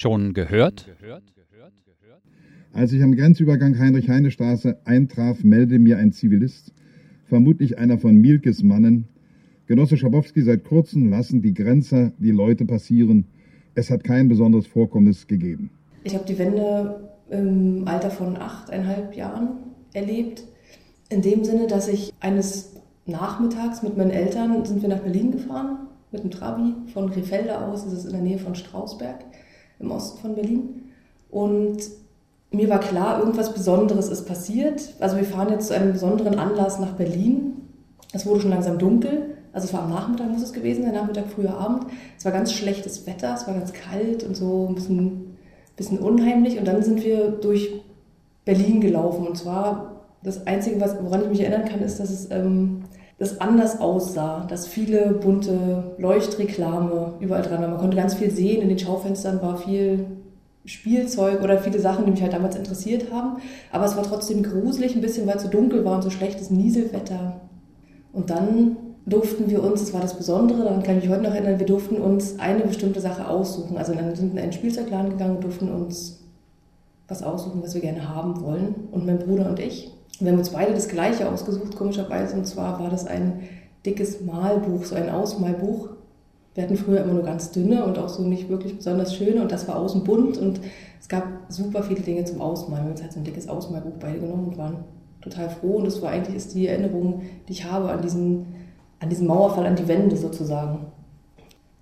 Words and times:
Schon 0.00 0.32
gehört? 0.32 0.86
Als 2.72 2.90
ich 2.90 3.02
am 3.02 3.14
Grenzübergang 3.14 3.78
Heinrich-Heine-Straße 3.78 4.78
eintraf, 4.86 5.44
meldete 5.44 5.78
mir 5.78 5.98
ein 5.98 6.10
Zivilist, 6.12 6.72
vermutlich 7.26 7.76
einer 7.76 7.98
von 7.98 8.14
Mielkes 8.14 8.62
Mannen, 8.62 9.08
Genosse 9.66 9.98
Schabowski, 9.98 10.40
seit 10.40 10.64
kurzem 10.64 11.10
lassen 11.10 11.42
die 11.42 11.52
Grenzer 11.52 12.12
die 12.16 12.30
Leute 12.30 12.64
passieren. 12.64 13.26
Es 13.74 13.90
hat 13.90 14.02
kein 14.02 14.30
besonderes 14.30 14.66
Vorkommnis 14.66 15.26
gegeben. 15.26 15.68
Ich 16.04 16.14
habe 16.14 16.24
die 16.24 16.38
Wende 16.38 17.10
im 17.28 17.86
Alter 17.86 18.10
von 18.10 18.38
achteinhalb 18.38 19.14
Jahren 19.14 19.50
erlebt. 19.92 20.44
In 21.10 21.20
dem 21.20 21.44
Sinne, 21.44 21.66
dass 21.66 21.88
ich 21.88 22.14
eines 22.20 22.74
Nachmittags 23.04 23.82
mit 23.82 23.98
meinen 23.98 24.12
Eltern 24.12 24.64
sind 24.64 24.80
wir 24.80 24.88
nach 24.88 25.00
Berlin 25.00 25.30
gefahren, 25.30 25.88
mit 26.10 26.24
dem 26.24 26.30
Trabi 26.30 26.72
von 26.90 27.10
Rehfelde 27.10 27.60
aus, 27.60 27.84
das 27.84 27.92
ist 27.92 28.06
in 28.06 28.12
der 28.12 28.22
Nähe 28.22 28.38
von 28.38 28.54
Strausberg 28.54 29.26
im 29.80 29.90
Osten 29.90 30.20
von 30.20 30.34
Berlin. 30.34 30.82
Und 31.30 31.78
mir 32.52 32.68
war 32.68 32.80
klar, 32.80 33.20
irgendwas 33.20 33.52
Besonderes 33.52 34.08
ist 34.08 34.26
passiert. 34.26 34.94
Also 35.00 35.16
wir 35.16 35.24
fahren 35.24 35.50
jetzt 35.50 35.68
zu 35.68 35.74
einem 35.74 35.92
besonderen 35.92 36.38
Anlass 36.38 36.78
nach 36.78 36.92
Berlin. 36.92 37.56
Es 38.12 38.26
wurde 38.26 38.40
schon 38.40 38.50
langsam 38.50 38.78
dunkel. 38.78 39.36
Also 39.52 39.66
es 39.66 39.72
war 39.72 39.82
am 39.82 39.90
Nachmittag, 39.90 40.30
muss 40.30 40.42
es 40.42 40.52
gewesen 40.52 40.84
sein, 40.84 40.94
Nachmittag, 40.94 41.24
früher 41.34 41.56
Abend. 41.56 41.86
Es 42.16 42.24
war 42.24 42.32
ganz 42.32 42.52
schlechtes 42.52 43.06
Wetter, 43.06 43.34
es 43.34 43.46
war 43.46 43.54
ganz 43.54 43.72
kalt 43.72 44.22
und 44.22 44.36
so 44.36 44.66
ein 44.68 44.74
bisschen, 44.74 45.36
bisschen 45.76 45.98
unheimlich. 45.98 46.58
Und 46.58 46.66
dann 46.66 46.82
sind 46.82 47.04
wir 47.04 47.30
durch 47.30 47.82
Berlin 48.44 48.80
gelaufen. 48.80 49.26
Und 49.26 49.36
zwar 49.36 50.02
das 50.22 50.46
Einzige, 50.46 50.80
woran 51.02 51.22
ich 51.22 51.28
mich 51.28 51.40
erinnern 51.40 51.68
kann, 51.68 51.80
ist, 51.80 51.98
dass 51.98 52.10
es 52.10 52.30
ähm, 52.30 52.82
das 53.20 53.38
anders 53.38 53.80
aussah, 53.80 54.46
dass 54.48 54.66
viele 54.66 55.12
bunte 55.12 55.94
Leuchtreklame 55.98 57.12
überall 57.20 57.42
dran 57.42 57.60
waren. 57.60 57.70
Man 57.70 57.78
konnte 57.78 57.96
ganz 57.98 58.14
viel 58.14 58.30
sehen, 58.30 58.62
in 58.62 58.70
den 58.70 58.78
Schaufenstern 58.78 59.42
war 59.42 59.58
viel 59.58 60.06
Spielzeug 60.64 61.42
oder 61.42 61.58
viele 61.58 61.80
Sachen, 61.80 62.06
die 62.06 62.12
mich 62.12 62.22
halt 62.22 62.32
damals 62.32 62.56
interessiert 62.56 63.12
haben. 63.12 63.36
Aber 63.72 63.84
es 63.84 63.94
war 63.94 64.04
trotzdem 64.04 64.42
gruselig, 64.42 64.94
ein 64.94 65.02
bisschen, 65.02 65.26
weil 65.26 65.36
es 65.36 65.42
so 65.42 65.50
dunkel 65.50 65.84
war 65.84 65.96
und 65.96 66.02
so 66.02 66.08
schlechtes 66.08 66.50
Nieselwetter. 66.50 67.42
Und 68.14 68.30
dann 68.30 68.78
durften 69.04 69.50
wir 69.50 69.62
uns, 69.62 69.80
das 69.80 69.92
war 69.92 70.00
das 70.00 70.16
Besondere, 70.16 70.64
daran 70.64 70.82
kann 70.82 70.96
ich 70.96 71.04
mich 71.04 71.12
heute 71.12 71.24
noch 71.24 71.34
erinnern, 71.34 71.58
wir 71.58 71.66
durften 71.66 71.96
uns 71.96 72.38
eine 72.38 72.62
bestimmte 72.62 73.00
Sache 73.00 73.28
aussuchen. 73.28 73.76
Also 73.76 73.92
dann 73.92 74.14
sind 74.14 74.32
wir 74.32 74.38
in 74.38 74.44
einen 74.44 74.52
Spielzeugladen 74.54 75.10
gegangen 75.10 75.36
und 75.36 75.44
durften 75.44 75.70
uns 75.70 76.24
was 77.06 77.22
aussuchen, 77.22 77.62
was 77.62 77.74
wir 77.74 77.82
gerne 77.82 78.08
haben 78.08 78.40
wollen. 78.40 78.74
Und 78.92 79.04
mein 79.04 79.18
Bruder 79.18 79.46
und 79.50 79.60
ich. 79.60 79.92
Wir 80.20 80.32
haben 80.32 80.38
uns 80.38 80.50
beide 80.50 80.74
das 80.74 80.88
Gleiche 80.88 81.28
ausgesucht, 81.28 81.76
komischerweise. 81.76 82.36
Und 82.36 82.46
zwar 82.46 82.78
war 82.78 82.90
das 82.90 83.06
ein 83.06 83.40
dickes 83.86 84.20
Malbuch, 84.20 84.84
so 84.84 84.94
ein 84.94 85.08
Ausmalbuch. 85.08 85.88
Wir 86.54 86.64
hatten 86.64 86.76
früher 86.76 87.02
immer 87.02 87.14
nur 87.14 87.22
ganz 87.22 87.52
dünne 87.52 87.84
und 87.84 87.98
auch 87.98 88.08
so 88.08 88.22
nicht 88.22 88.48
wirklich 88.50 88.76
besonders 88.76 89.14
schöne. 89.14 89.40
Und 89.40 89.50
das 89.50 89.66
war 89.66 89.76
außen 89.76 90.04
bunt. 90.04 90.36
Und 90.36 90.60
es 91.00 91.08
gab 91.08 91.24
super 91.48 91.82
viele 91.82 92.02
Dinge 92.02 92.24
zum 92.24 92.40
Ausmalen. 92.42 92.84
Wir 92.84 92.84
haben 92.84 92.90
uns 92.90 93.02
halt 93.02 93.12
so 93.12 93.20
ein 93.20 93.24
dickes 93.24 93.48
Ausmalbuch 93.48 93.94
beide 93.98 94.20
genommen 94.20 94.48
und 94.48 94.58
waren 94.58 94.84
total 95.22 95.48
froh. 95.48 95.76
Und 95.76 95.86
das 95.86 96.02
war 96.02 96.10
eigentlich 96.10 96.36
ist 96.36 96.54
die 96.54 96.66
Erinnerung, 96.66 97.22
die 97.48 97.52
ich 97.52 97.64
habe 97.64 97.88
an 97.90 98.02
diesen, 98.02 98.46
an 98.98 99.08
diesen 99.08 99.26
Mauerfall, 99.26 99.64
an 99.64 99.76
die 99.76 99.88
Wände 99.88 100.16
sozusagen. 100.16 100.86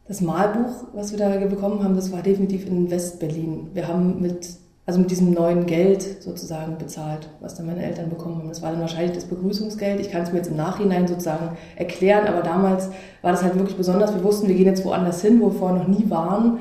Das 0.06 0.20
Malbuch, 0.20 0.84
was 0.94 1.10
wir 1.10 1.18
da 1.18 1.28
bekommen 1.46 1.82
haben, 1.82 1.96
das 1.96 2.12
war 2.12 2.22
definitiv 2.22 2.66
in 2.66 2.90
Westberlin. 2.90 3.70
Wir 3.74 3.88
haben 3.88 4.22
mit 4.22 4.48
also 4.88 5.00
mit 5.00 5.10
diesem 5.10 5.32
neuen 5.32 5.66
Geld 5.66 6.22
sozusagen 6.22 6.78
bezahlt, 6.78 7.28
was 7.40 7.54
dann 7.54 7.66
meine 7.66 7.84
Eltern 7.84 8.08
bekommen 8.08 8.38
haben. 8.38 8.48
Das 8.48 8.62
war 8.62 8.70
dann 8.70 8.80
wahrscheinlich 8.80 9.12
das 9.12 9.26
Begrüßungsgeld. 9.26 10.00
Ich 10.00 10.10
kann 10.10 10.22
es 10.22 10.32
mir 10.32 10.38
jetzt 10.38 10.48
im 10.48 10.56
Nachhinein 10.56 11.06
sozusagen 11.06 11.58
erklären, 11.76 12.26
aber 12.26 12.40
damals 12.40 12.88
war 13.20 13.32
das 13.32 13.42
halt 13.42 13.54
wirklich 13.56 13.76
besonders. 13.76 14.14
Wir 14.14 14.24
wussten, 14.24 14.48
wir 14.48 14.54
gehen 14.54 14.64
jetzt 14.64 14.86
woanders 14.86 15.20
hin, 15.20 15.42
wo 15.42 15.52
wir 15.52 15.58
vorher 15.58 15.76
noch 15.76 15.88
nie 15.88 16.08
waren, 16.08 16.60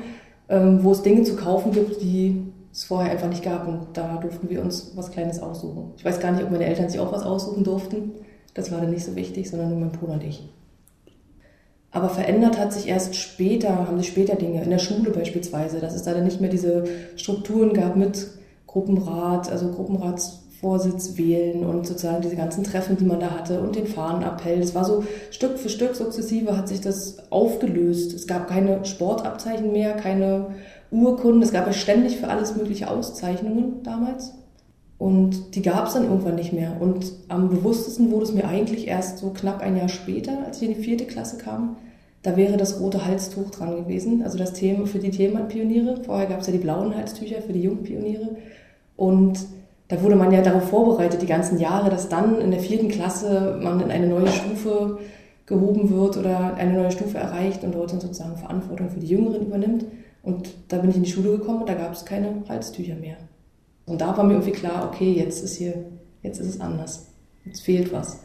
ähm, 0.50 0.84
wo 0.84 0.92
es 0.92 1.00
Dinge 1.00 1.22
zu 1.22 1.36
kaufen 1.36 1.72
gibt, 1.72 2.02
die 2.02 2.52
es 2.70 2.84
vorher 2.84 3.12
einfach 3.12 3.30
nicht 3.30 3.42
gab. 3.42 3.66
Und 3.66 3.86
da 3.94 4.18
durften 4.18 4.50
wir 4.50 4.60
uns 4.60 4.92
was 4.94 5.10
Kleines 5.10 5.40
aussuchen. 5.40 5.92
Ich 5.96 6.04
weiß 6.04 6.20
gar 6.20 6.32
nicht, 6.32 6.44
ob 6.44 6.50
meine 6.50 6.66
Eltern 6.66 6.90
sich 6.90 7.00
auch 7.00 7.10
was 7.10 7.22
aussuchen 7.22 7.64
durften. 7.64 8.10
Das 8.52 8.70
war 8.70 8.82
dann 8.82 8.90
nicht 8.90 9.06
so 9.06 9.16
wichtig, 9.16 9.48
sondern 9.48 9.70
nur 9.70 9.78
mein 9.78 9.92
Bruder 9.92 10.12
und 10.12 10.24
ich. 10.24 10.46
Aber 11.90 12.10
verändert 12.10 12.58
hat 12.58 12.72
sich 12.72 12.86
erst 12.86 13.16
später, 13.16 13.74
haben 13.86 13.98
sich 13.98 14.08
später 14.08 14.36
Dinge, 14.36 14.62
in 14.62 14.70
der 14.70 14.78
Schule 14.78 15.10
beispielsweise, 15.10 15.80
dass 15.80 15.94
es 15.94 16.02
da 16.02 16.12
dann 16.12 16.24
nicht 16.24 16.40
mehr 16.40 16.50
diese 16.50 16.84
Strukturen 17.16 17.72
gab 17.72 17.96
mit 17.96 18.26
Gruppenrat, 18.66 19.50
also 19.50 19.70
Gruppenratsvorsitz 19.70 21.16
wählen 21.16 21.64
und 21.64 21.86
sozusagen 21.86 22.20
diese 22.20 22.36
ganzen 22.36 22.62
Treffen, 22.62 22.98
die 22.98 23.06
man 23.06 23.20
da 23.20 23.30
hatte 23.30 23.60
und 23.60 23.74
den 23.74 23.86
Fahnenappell. 23.86 24.60
Es 24.60 24.74
war 24.74 24.84
so 24.84 25.02
Stück 25.30 25.58
für 25.58 25.70
Stück 25.70 25.96
sukzessive 25.96 26.56
hat 26.56 26.68
sich 26.68 26.82
das 26.82 27.30
aufgelöst. 27.30 28.12
Es 28.12 28.26
gab 28.26 28.48
keine 28.48 28.84
Sportabzeichen 28.84 29.72
mehr, 29.72 29.94
keine 29.94 30.56
Urkunden. 30.90 31.42
Es 31.42 31.52
gab 31.52 31.66
ja 31.66 31.72
ständig 31.72 32.18
für 32.18 32.28
alles 32.28 32.54
mögliche 32.54 32.90
Auszeichnungen 32.90 33.82
damals. 33.82 34.34
Und 34.98 35.54
die 35.54 35.62
gab 35.62 35.86
es 35.86 35.94
dann 35.94 36.04
irgendwann 36.04 36.34
nicht 36.34 36.52
mehr. 36.52 36.76
Und 36.80 37.12
am 37.28 37.48
bewusstesten 37.48 38.10
wurde 38.10 38.24
es 38.24 38.32
mir 38.32 38.48
eigentlich 38.48 38.88
erst 38.88 39.18
so 39.18 39.30
knapp 39.30 39.60
ein 39.60 39.76
Jahr 39.76 39.88
später, 39.88 40.44
als 40.44 40.60
ich 40.60 40.68
in 40.68 40.74
die 40.74 40.82
vierte 40.82 41.04
Klasse 41.04 41.38
kam. 41.38 41.76
Da 42.22 42.36
wäre 42.36 42.56
das 42.56 42.80
rote 42.80 43.06
Halstuch 43.06 43.50
dran 43.50 43.76
gewesen, 43.76 44.24
also 44.24 44.36
das 44.36 44.52
Thema 44.52 44.86
für 44.86 44.98
die 44.98 45.12
Themenpioniere. 45.12 46.02
Vorher 46.02 46.26
gab 46.26 46.40
es 46.40 46.48
ja 46.48 46.52
die 46.52 46.58
blauen 46.58 46.96
Halstücher 46.96 47.40
für 47.42 47.52
die 47.52 47.62
Jungpioniere. 47.62 48.36
Und 48.96 49.38
da 49.86 50.02
wurde 50.02 50.16
man 50.16 50.32
ja 50.32 50.42
darauf 50.42 50.68
vorbereitet, 50.68 51.22
die 51.22 51.26
ganzen 51.26 51.60
Jahre, 51.60 51.90
dass 51.90 52.08
dann 52.08 52.40
in 52.40 52.50
der 52.50 52.60
vierten 52.60 52.88
Klasse 52.88 53.58
man 53.62 53.80
in 53.80 53.92
eine 53.92 54.08
neue 54.08 54.26
Stufe 54.26 54.98
gehoben 55.46 55.90
wird 55.90 56.16
oder 56.16 56.54
eine 56.54 56.72
neue 56.72 56.90
Stufe 56.90 57.18
erreicht 57.18 57.62
und 57.62 57.74
dort 57.74 57.92
dann 57.92 58.00
sozusagen 58.00 58.36
Verantwortung 58.36 58.90
für 58.90 59.00
die 59.00 59.06
Jüngeren 59.06 59.46
übernimmt. 59.46 59.86
Und 60.24 60.50
da 60.66 60.78
bin 60.78 60.90
ich 60.90 60.96
in 60.96 61.04
die 61.04 61.10
Schule 61.10 61.38
gekommen 61.38 61.60
und 61.60 61.68
da 61.68 61.74
gab 61.74 61.92
es 61.92 62.04
keine 62.04 62.42
Halstücher 62.48 62.96
mehr. 62.96 63.16
Und 63.88 64.00
da 64.00 64.16
war 64.16 64.24
mir 64.24 64.34
irgendwie 64.34 64.52
klar, 64.52 64.90
okay, 64.92 65.12
jetzt 65.12 65.42
ist 65.42 65.56
hier, 65.56 65.74
jetzt 66.22 66.38
ist 66.40 66.48
es 66.48 66.60
anders. 66.60 67.06
Jetzt 67.44 67.62
fehlt 67.62 67.92
was. 67.92 68.20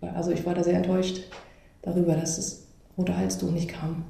Also 0.00 0.32
ich 0.32 0.44
war 0.44 0.54
da 0.54 0.64
sehr 0.64 0.76
enttäuscht 0.76 1.20
darüber, 1.82 2.14
dass 2.14 2.36
das 2.36 2.66
rote 2.98 3.16
Halstuch 3.16 3.50
nicht 3.50 3.68
kam. 3.68 4.04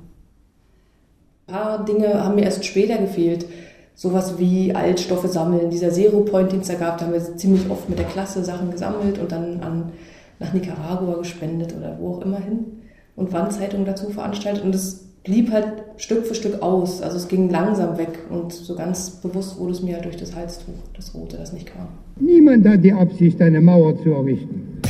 Ein 1.47 1.55
paar 1.55 1.85
Dinge 1.85 2.25
haben 2.25 2.37
mir 2.37 2.45
erst 2.45 2.65
später 2.65 2.97
gefehlt. 2.97 3.47
Sowas 3.95 4.39
wie 4.39 4.75
Altstoffe 4.75 5.27
sammeln. 5.27 5.69
Dieser 5.69 5.91
Zero 5.91 6.21
Point, 6.21 6.53
den 6.53 6.61
es 6.61 6.69
da 6.69 6.75
gab, 6.75 6.97
da 6.97 7.05
haben 7.05 7.13
wir 7.13 7.37
ziemlich 7.37 7.69
oft 7.69 7.91
mit 7.91 7.99
der 7.99 8.07
Klasse 8.07 8.43
Sachen 8.43 8.71
gesammelt 8.71 9.19
und 9.19 9.31
dann 9.31 9.61
an, 9.61 9.93
nach 10.39 10.55
Nicaragua 10.55 11.19
gespendet 11.19 11.75
oder 11.77 11.99
wo 12.01 12.15
auch 12.15 12.23
immer 12.23 12.39
hin. 12.39 12.81
Und 13.15 13.33
Wandzeitungen 13.33 13.85
dazu 13.85 14.09
veranstaltet. 14.09 14.65
Und 14.65 14.75
das 14.75 15.05
blieb 15.25 15.51
halt 15.51 15.83
Stück 15.97 16.27
für 16.27 16.35
Stück 16.35 16.61
aus. 16.63 17.01
Also 17.03 17.17
es 17.17 17.29
ging 17.29 17.49
langsam 17.51 17.97
weg 17.99 18.19
und 18.31 18.53
so 18.53 18.75
ganz 18.75 19.11
bewusst 19.11 19.59
wurde 19.59 19.73
es 19.73 19.83
mir 19.83 19.95
halt 19.95 20.05
durch 20.05 20.17
das 20.17 20.35
Halstuch, 20.35 20.75
das 20.95 21.15
Rote, 21.15 21.37
das 21.37 21.53
nicht 21.53 21.67
kam. 21.67 21.87
Niemand 22.19 22.67
hat 22.67 22.83
die 22.85 22.93
Absicht, 22.93 23.41
eine 23.41 23.61
Mauer 23.61 23.97
zu 24.03 24.11
errichten. 24.11 24.81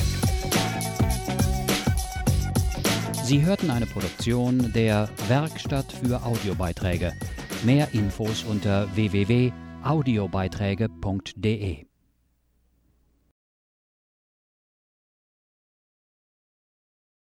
Sie 3.25 3.45
hörten 3.45 3.71
eine 3.71 3.85
Produktion 3.87 4.73
der 4.75 5.09
Werkstatt 5.29 5.93
für 5.93 6.25
Audiobeiträge. 6.25 7.13
Mehr 7.65 7.89
Infos 7.93 8.45
unter 8.45 8.89
www.audiobeiträge.de 8.95 11.92